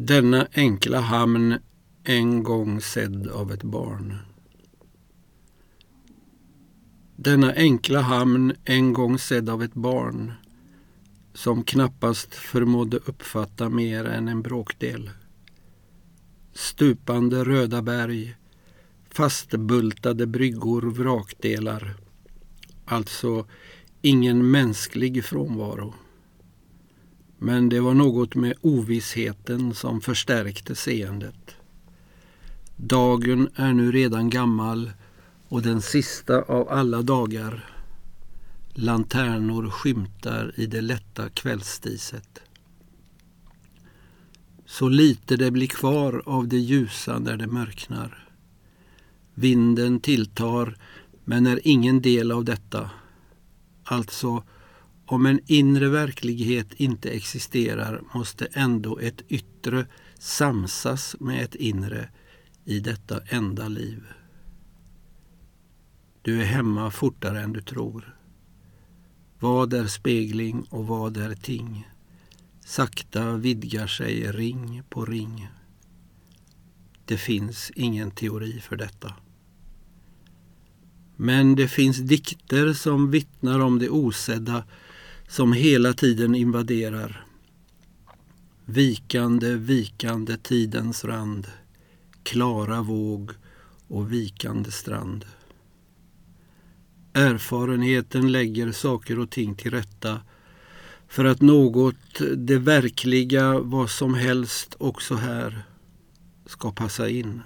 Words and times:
Denna 0.00 0.46
enkla 0.52 1.00
hamn 1.00 1.58
en 2.04 2.42
gång 2.42 2.80
sedd 2.80 3.28
av 3.28 3.52
ett 3.52 3.62
barn. 3.62 4.14
Denna 7.16 7.52
enkla 7.52 8.00
hamn 8.00 8.52
en 8.64 8.92
gång 8.92 9.18
sedd 9.18 9.50
av 9.50 9.62
ett 9.62 9.74
barn 9.74 10.32
som 11.34 11.62
knappast 11.62 12.34
förmådde 12.34 12.96
uppfatta 12.96 13.68
mer 13.68 14.04
än 14.04 14.28
en 14.28 14.42
bråkdel. 14.42 15.10
Stupande 16.52 17.44
röda 17.44 17.82
berg, 17.82 18.36
fastbultade 19.10 20.26
bryggor, 20.26 20.82
vrakdelar. 20.82 21.94
Alltså 22.84 23.46
ingen 24.02 24.50
mänsklig 24.50 25.24
frånvaro. 25.24 25.94
Men 27.38 27.68
det 27.68 27.80
var 27.80 27.94
något 27.94 28.34
med 28.34 28.54
ovissheten 28.60 29.74
som 29.74 30.00
förstärkte 30.00 30.74
seendet. 30.74 31.56
Dagen 32.76 33.48
är 33.54 33.72
nu 33.72 33.92
redan 33.92 34.30
gammal 34.30 34.92
och 35.48 35.62
den 35.62 35.82
sista 35.82 36.42
av 36.42 36.68
alla 36.68 37.02
dagar. 37.02 37.74
Lanternor 38.74 39.70
skymtar 39.70 40.52
i 40.56 40.66
det 40.66 40.80
lätta 40.80 41.28
kvällsdiset. 41.28 42.40
Så 44.66 44.88
lite 44.88 45.36
det 45.36 45.50
blir 45.50 45.66
kvar 45.66 46.22
av 46.26 46.48
det 46.48 46.58
ljusa 46.58 47.18
när 47.18 47.36
det 47.36 47.46
mörknar. 47.46 48.28
Vinden 49.34 50.00
tilltar 50.00 50.76
men 51.24 51.46
är 51.46 51.60
ingen 51.64 52.02
del 52.02 52.32
av 52.32 52.44
detta. 52.44 52.90
Alltså, 53.84 54.42
om 55.08 55.26
en 55.26 55.40
inre 55.46 55.88
verklighet 55.88 56.74
inte 56.74 57.10
existerar 57.10 58.02
måste 58.14 58.46
ändå 58.46 58.98
ett 58.98 59.22
yttre 59.28 59.86
samsas 60.18 61.16
med 61.20 61.44
ett 61.44 61.54
inre 61.54 62.08
i 62.64 62.80
detta 62.80 63.20
enda 63.20 63.68
liv. 63.68 64.04
Du 66.22 66.40
är 66.40 66.44
hemma 66.44 66.90
fortare 66.90 67.40
än 67.42 67.52
du 67.52 67.62
tror. 67.62 68.16
Vad 69.38 69.72
är 69.72 69.86
spegling 69.86 70.62
och 70.70 70.86
vad 70.86 71.16
är 71.16 71.34
ting? 71.34 71.88
Sakta 72.64 73.36
vidgar 73.36 73.86
sig 73.86 74.32
ring 74.32 74.82
på 74.88 75.04
ring. 75.04 75.48
Det 77.04 77.16
finns 77.16 77.72
ingen 77.74 78.10
teori 78.10 78.60
för 78.60 78.76
detta. 78.76 79.14
Men 81.16 81.54
det 81.54 81.68
finns 81.68 81.98
dikter 81.98 82.72
som 82.72 83.10
vittnar 83.10 83.60
om 83.60 83.78
det 83.78 83.88
osedda 83.88 84.64
som 85.28 85.52
hela 85.52 85.92
tiden 85.92 86.34
invaderar. 86.34 87.24
Vikande, 88.64 89.54
vikande 89.54 90.36
tidens 90.36 91.04
rand, 91.04 91.46
klara 92.22 92.82
våg 92.82 93.30
och 93.88 94.12
vikande 94.12 94.70
strand. 94.70 95.24
Erfarenheten 97.12 98.32
lägger 98.32 98.72
saker 98.72 99.18
och 99.18 99.30
ting 99.30 99.54
till 99.54 99.70
rätta 99.70 100.20
för 101.08 101.24
att 101.24 101.40
något, 101.40 102.20
det 102.36 102.58
verkliga, 102.58 103.58
vad 103.58 103.90
som 103.90 104.14
helst 104.14 104.76
också 104.78 105.14
här, 105.14 105.62
ska 106.46 106.72
passa 106.72 107.08
in. 107.08 107.42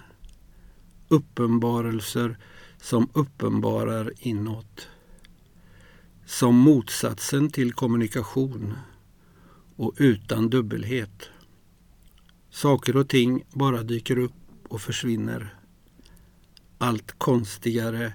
Uppenbarelser 1.08 2.38
som 2.80 3.08
uppenbarar 3.12 4.12
inåt. 4.18 4.88
Som 6.26 6.56
motsatsen 6.56 7.50
till 7.50 7.72
kommunikation 7.72 8.74
och 9.76 9.94
utan 9.96 10.50
dubbelhet. 10.50 11.28
Saker 12.50 12.96
och 12.96 13.08
ting 13.08 13.44
bara 13.52 13.82
dyker 13.82 14.18
upp 14.18 14.32
och 14.68 14.80
försvinner. 14.80 15.54
Allt 16.78 17.18
konstigare 17.18 18.12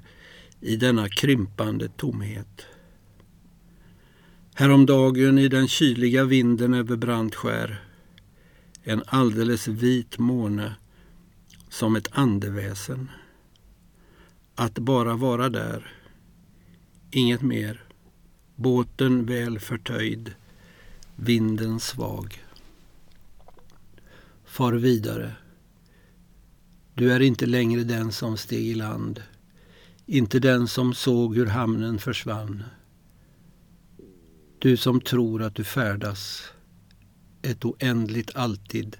i 0.61 0.76
denna 0.76 1.09
krympande 1.09 1.89
tomhet. 1.89 2.65
Häromdagen 4.53 5.37
i 5.37 5.48
den 5.48 5.67
kyliga 5.67 6.23
vinden 6.23 6.73
över 6.73 6.95
Brandskär 6.95 7.87
en 8.89 9.03
alldeles 9.08 9.67
vit 9.67 10.17
måne 10.17 10.76
som 11.70 11.95
ett 11.95 12.08
andeväsen. 12.11 13.11
Att 14.55 14.80
bara 14.80 15.15
vara 15.15 15.49
där, 15.49 15.95
inget 17.11 17.42
mer. 17.42 17.86
Båten 18.60 19.26
väl 19.26 19.60
förtöjd, 19.60 20.34
vinden 21.16 21.80
svag. 21.80 22.44
Far 24.45 24.73
vidare. 24.73 25.36
Du 26.94 27.12
är 27.12 27.20
inte 27.20 27.45
längre 27.45 27.84
den 27.84 28.12
som 28.12 28.38
steg 28.38 28.68
i 28.68 28.76
land 28.76 29.22
inte 30.10 30.40
den 30.40 30.68
som 30.68 30.94
såg 30.94 31.36
hur 31.36 31.45
hamnen 31.45 32.00
försvann. 32.00 32.64
Du 34.60 34.78
som 34.78 35.02
tror 35.02 35.42
att 35.42 35.56
du 35.56 35.64
färdas 35.64 36.44
ett 37.42 37.66
oändligt 37.66 38.36
alltid, 38.36 38.98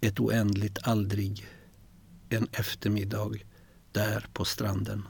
ett 0.00 0.20
oändligt 0.20 0.78
aldrig, 0.82 1.46
en 2.28 2.48
eftermiddag 2.52 3.32
där 3.92 4.26
på 4.32 4.44
stranden. 4.44 5.02